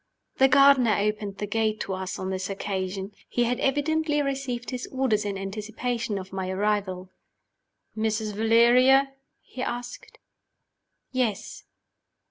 [0.37, 3.13] THE gardener opened the gate to us on this occasion.
[3.29, 7.11] He had evidently received his orders in anticipation of my arrival.
[7.95, 8.33] "Mrs.
[8.33, 10.17] Valeria?" he asked.
[11.11, 11.65] "Yes."